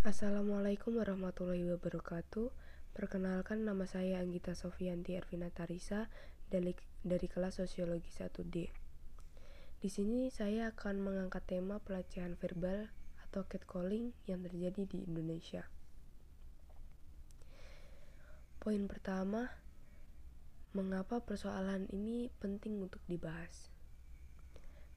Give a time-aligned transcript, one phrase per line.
[0.00, 2.48] Assalamualaikum warahmatullahi wabarakatuh.
[2.96, 6.08] Perkenalkan nama saya Anggita Sofianti Ervina Tarisa
[6.48, 6.72] dari,
[7.04, 8.72] dari kelas Sosiologi 1D.
[9.76, 12.88] Di sini saya akan mengangkat tema pelecehan verbal
[13.28, 15.68] atau catcalling yang terjadi di Indonesia.
[18.56, 19.52] Poin pertama,
[20.72, 23.68] mengapa persoalan ini penting untuk dibahas?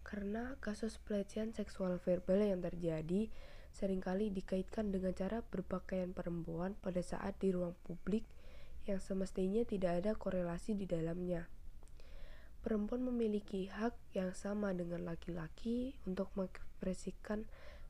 [0.07, 3.27] Karena kasus pelecehan seksual verbal yang terjadi
[3.73, 8.21] sering kali dikaitkan dengan cara berpakaian perempuan pada saat di ruang publik
[8.85, 11.49] yang semestinya tidak ada korelasi di dalamnya.
[12.63, 17.43] Perempuan memiliki hak yang sama dengan laki-laki untuk mengekspresikan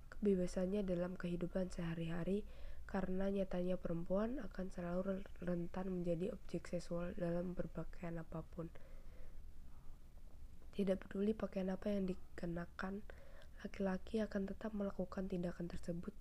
[0.09, 2.41] kebebasannya dalam kehidupan sehari-hari
[2.89, 8.69] karena nyatanya perempuan akan selalu rentan menjadi objek seksual dalam berpakaian apa pun.
[10.73, 13.05] Tidak peduli pakaian apa yang dikenakan,
[13.63, 16.11] laki-laki akan tetap melakukan tindakan tersebut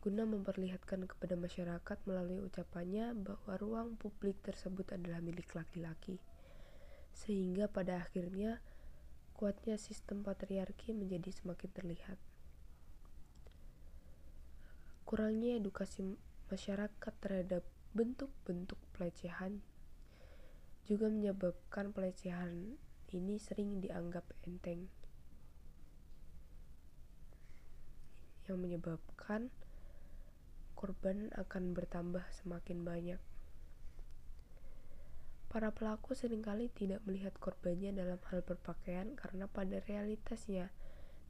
[0.00, 6.16] guna memperlihatkan kepada masyarakat melalui ucapannya bahwa ruang publik tersebut adalah milik laki-laki.
[7.12, 8.64] Sehingga pada akhirnya
[9.36, 12.16] kuatnya sistem patriarki menjadi semakin terlihat.
[15.04, 16.16] Kurangnya edukasi
[16.48, 17.60] masyarakat terhadap
[17.92, 19.60] bentuk-bentuk pelecehan
[20.88, 22.80] juga menyebabkan pelecehan
[23.12, 24.88] ini sering dianggap enteng.
[28.50, 29.54] Yang menyebabkan
[30.74, 33.20] korban akan bertambah semakin banyak.
[35.50, 40.70] Para pelaku sering kali tidak melihat korbannya dalam hal berpakaian karena pada realitasnya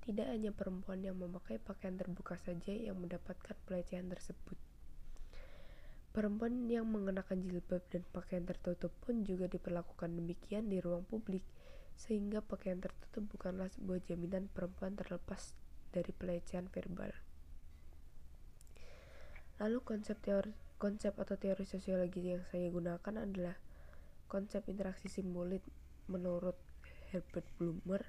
[0.04, 4.56] tidak hanya perempuan yang memakai pakaian terbuka saja yang mendapatkan pelecehan tersebut.
[6.10, 11.46] Perempuan yang mengenakan jilbab dan pakaian tertutup pun juga diperlakukan demikian di ruang publik,
[11.94, 15.54] sehingga pakaian tertutup bukanlah sebuah jaminan perempuan terlepas
[15.90, 17.12] dari pelecehan verbal.
[19.60, 23.52] Lalu konsep teori konsep atau teori sosiologi yang saya gunakan adalah
[24.32, 25.60] konsep interaksi simbolik
[26.08, 26.56] menurut
[27.12, 28.00] Herbert Blumer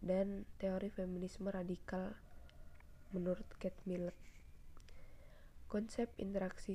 [0.00, 2.16] dan teori feminisme radikal
[3.12, 4.16] menurut Kate Millett.
[5.68, 6.72] Konsep interaksi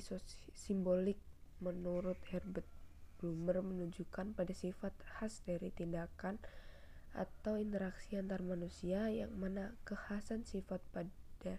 [0.53, 1.18] simbolik
[1.57, 2.69] menurut Herbert
[3.18, 6.38] Blumer menunjukkan pada sifat khas dari tindakan
[7.15, 11.57] atau interaksi antar manusia yang mana kekhasan sifat pada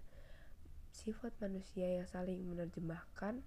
[0.93, 3.41] sifat manusia yang saling menerjemahkan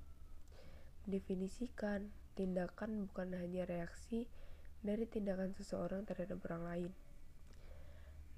[1.05, 4.29] mendefinisikan tindakan bukan hanya reaksi
[4.85, 6.91] dari tindakan seseorang terhadap orang lain.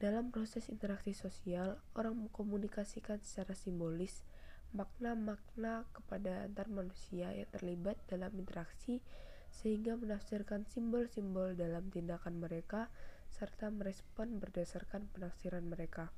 [0.02, 4.26] Dalam proses interaksi sosial, orang mengkomunikasikan secara simbolis
[4.74, 9.04] makna-makna kepada antar manusia yang terlibat dalam interaksi
[9.52, 12.88] sehingga menafsirkan simbol-simbol dalam tindakan mereka
[13.32, 16.12] serta merespon berdasarkan penafsiran mereka.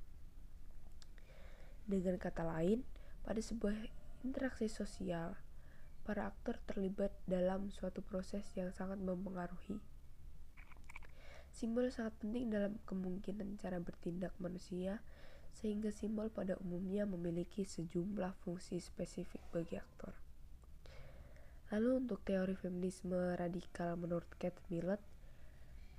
[1.86, 2.82] Dengan kata lain,
[3.22, 3.78] pada sebuah
[4.26, 5.38] interaksi sosial,
[6.04, 9.80] para aktor terlibat dalam suatu proses yang sangat mempengaruhi.
[11.54, 15.06] Simbol sangat penting dalam kemungkinan cara bertindak manusia,
[15.54, 20.18] sehingga simbol pada umumnya memiliki sejumlah fungsi spesifik bagi aktor.
[21.70, 25.02] Lalu untuk teori feminisme radikal menurut Kate Millett,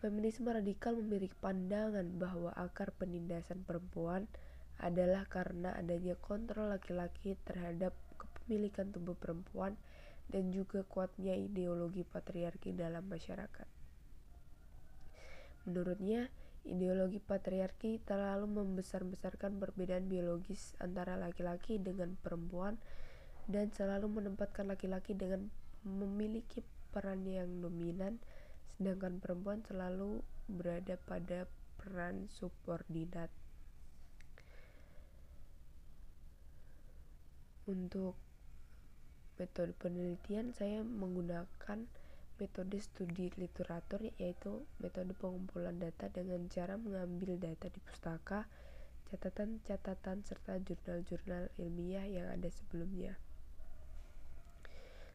[0.05, 4.29] Feminisme radikal memiliki pandangan bahwa akar penindasan perempuan
[4.77, 9.81] adalah karena adanya kontrol laki-laki terhadap kepemilikan tubuh perempuan
[10.29, 13.65] dan juga kuatnya ideologi patriarki dalam masyarakat.
[15.65, 16.29] Menurutnya,
[16.69, 22.77] ideologi patriarki terlalu membesar-besarkan perbedaan biologis antara laki-laki dengan perempuan
[23.49, 25.49] dan selalu menempatkan laki-laki dengan
[25.81, 26.61] memiliki
[26.93, 28.21] peran yang dominan
[28.75, 30.21] sedangkan perempuan selalu
[30.51, 31.47] berada pada
[31.79, 33.31] peran subordinat.
[37.65, 38.17] Untuk
[39.41, 41.89] metode penelitian saya menggunakan
[42.35, 48.51] metode studi literatur yaitu metode pengumpulan data dengan cara mengambil data di pustaka,
[49.11, 53.15] catatan-catatan serta jurnal-jurnal ilmiah yang ada sebelumnya.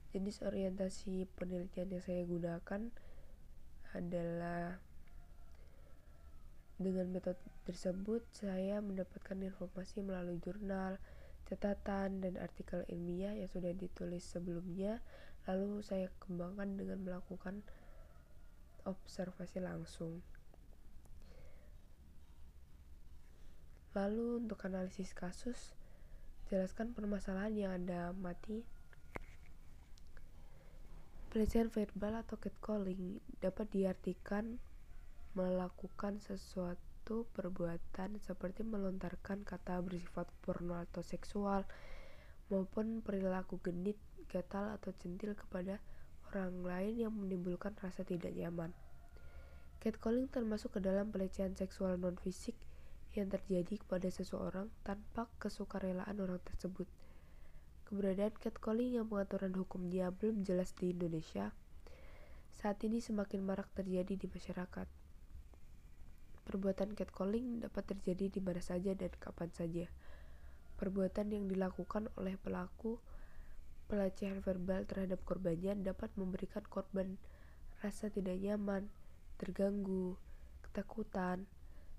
[0.10, 2.89] Jenis orientasi penelitian yang saya gunakan
[3.94, 4.77] adalah
[6.80, 10.95] dengan metode tersebut saya mendapatkan informasi melalui jurnal,
[11.51, 15.03] catatan, dan artikel ilmiah yang sudah ditulis sebelumnya
[15.50, 17.65] lalu saya kembangkan dengan melakukan
[18.88, 20.24] observasi langsung.
[23.97, 25.74] Lalu untuk analisis kasus,
[26.47, 28.62] jelaskan permasalahan yang Anda mati
[31.30, 34.58] Pelecehan verbal atau catcalling dapat diartikan
[35.38, 41.70] melakukan sesuatu perbuatan seperti melontarkan kata bersifat porno atau seksual,
[42.50, 45.78] maupun perilaku genit, gatal, atau centil kepada
[46.34, 48.74] orang lain yang menimbulkan rasa tidak nyaman.
[49.86, 52.58] Catcalling termasuk ke dalam pelecehan seksual non-fisik
[53.14, 56.90] yang terjadi kepada seseorang tanpa kesukarelaan orang tersebut.
[57.89, 61.50] Keberadaan catcalling yang pengaturan hukumnya belum jelas di Indonesia
[62.53, 64.86] saat ini semakin marak terjadi di masyarakat.
[66.45, 69.89] Perbuatan catcalling dapat terjadi di mana saja dan kapan saja.
[70.77, 73.01] Perbuatan yang dilakukan oleh pelaku
[73.89, 77.18] pelecehan verbal terhadap korbannya dapat memberikan korban
[77.81, 78.85] rasa tidak nyaman,
[79.42, 80.13] terganggu,
[80.62, 81.50] ketakutan,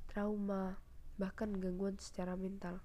[0.06, 0.78] trauma,
[1.19, 2.78] bahkan gangguan secara mental.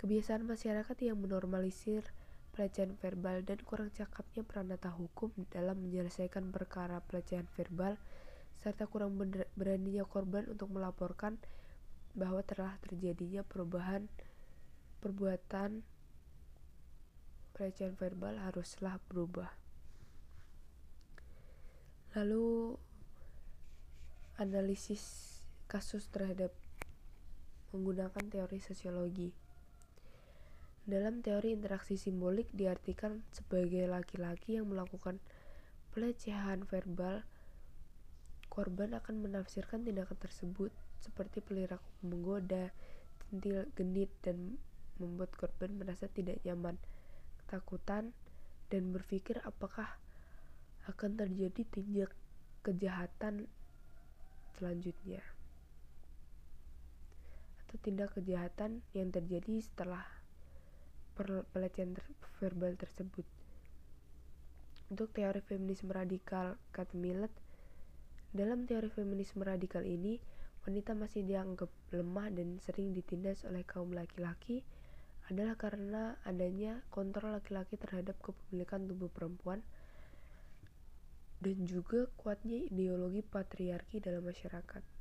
[0.00, 2.08] Kebiasaan masyarakat yang menormalisir
[2.56, 8.00] pelecehan verbal dan kurang cakapnya peranata hukum dalam menyelesaikan perkara pelecehan verbal
[8.64, 9.20] serta kurang
[9.60, 11.36] beraninya korban untuk melaporkan
[12.16, 14.08] bahwa telah terjadinya perubahan
[15.04, 15.84] perbuatan
[17.52, 19.52] pelecehan verbal haruslah berubah.
[22.16, 22.72] Lalu
[24.40, 25.28] analisis
[25.68, 26.56] kasus terhadap
[27.76, 29.39] menggunakan teori sosiologi.
[30.90, 35.22] Dalam teori interaksi simbolik diartikan sebagai laki-laki yang melakukan
[35.94, 37.22] pelecehan verbal,
[38.50, 42.74] korban akan menafsirkan tindakan tersebut seperti perilaku menggoda,
[43.22, 44.58] centil, genit, dan
[44.98, 46.74] membuat korban merasa tidak nyaman,
[47.46, 48.10] ketakutan,
[48.66, 49.94] dan berpikir apakah
[50.90, 52.10] akan terjadi tindak
[52.66, 53.46] kejahatan
[54.58, 55.22] selanjutnya
[57.62, 60.19] atau tindak kejahatan yang terjadi setelah
[61.24, 62.04] pelecehan ter
[62.40, 63.26] verbal tersebut.
[64.90, 67.30] Untuk teori feminisme radikal kata Millet,
[68.30, 70.18] dalam teori feminisme radikal ini,
[70.66, 74.62] wanita masih dianggap lemah dan sering ditindas oleh kaum laki-laki
[75.30, 79.62] adalah karena adanya kontrol laki-laki terhadap kepemilikan tubuh perempuan
[81.40, 84.99] dan juga kuatnya ideologi patriarki dalam masyarakat.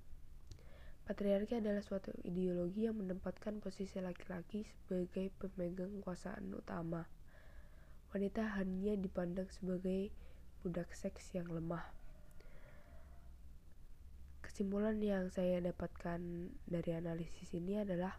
[1.09, 7.09] Patriarki adalah suatu ideologi yang menempatkan posisi laki-laki sebagai pemegang kekuasaan utama.
[8.13, 10.13] Wanita hanya dipandang sebagai
[10.61, 11.81] budak seks yang lemah.
[14.45, 18.13] Kesimpulan yang saya dapatkan dari analisis ini adalah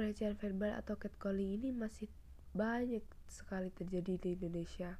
[0.00, 2.08] pelecehan verbal atau catcalling ini masih
[2.56, 4.96] banyak sekali terjadi di Indonesia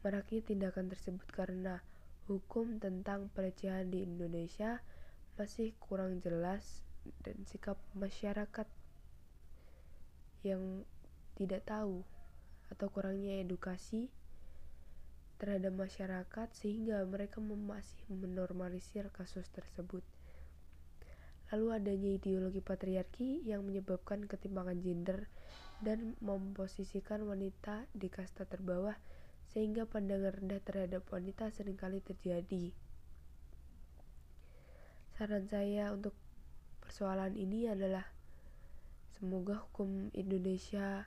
[0.00, 1.84] Maraknya tindakan tersebut karena
[2.30, 4.78] hukum tentang pelecehan di Indonesia
[5.34, 6.86] masih kurang jelas
[7.26, 8.70] dan sikap masyarakat
[10.46, 10.86] yang
[11.34, 12.06] tidak tahu
[12.70, 14.14] atau kurangnya edukasi
[15.42, 20.06] terhadap masyarakat sehingga mereka masih menormalisir kasus tersebut.
[21.50, 25.26] Lalu adanya ideologi patriarki yang menyebabkan ketimpangan gender
[25.82, 28.94] dan memposisikan wanita di kasta terbawah
[29.50, 32.70] sehingga pandangan rendah terhadap wanita sering kali terjadi.
[35.18, 36.14] Saran saya untuk
[36.80, 38.06] persoalan ini adalah
[39.18, 41.04] semoga hukum Indonesia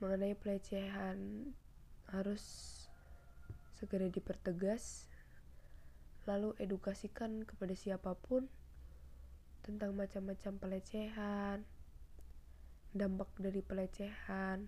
[0.00, 1.52] mengenai pelecehan
[2.10, 2.42] harus
[3.76, 5.06] segera dipertegas
[6.26, 8.50] lalu edukasikan kepada siapa pun
[9.62, 11.62] tentang macam-macam pelecehan
[12.96, 14.66] dampak dari pelecehan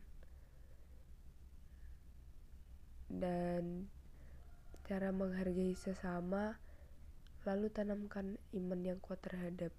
[3.11, 3.91] dan
[4.87, 6.59] cara menghargai sesama
[7.43, 9.75] lalu tanamkan iman yang kuat terhadap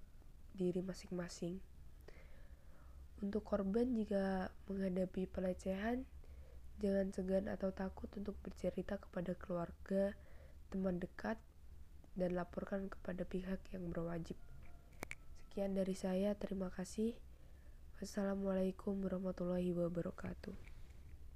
[0.52, 1.62] diri masing-masing.
[3.22, 6.04] Untuk korban jika menghadapi pelecehan
[6.82, 10.12] jangan segan atau takut untuk bercerita kepada keluarga
[10.74, 11.38] teman dekat
[12.18, 14.34] dan laporkan kepada pihak yang berwajib.
[15.46, 17.14] Sekian dari saya terima kasih.
[18.02, 20.71] Wassalamualaikum warahmatullahi wabarakatuh